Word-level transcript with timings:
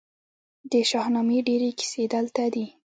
د 0.71 0.73
شاهنامې 0.89 1.39
ډیرې 1.47 1.69
کیسې 1.79 2.03
دلته 2.13 2.43
دي 2.53 2.65